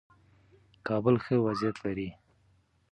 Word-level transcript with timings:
کابل 0.87 1.15
ښه 1.23 1.35
وضعیت 1.45 1.77
لري. 1.85 2.09